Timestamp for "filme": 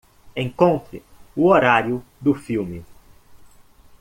2.33-2.83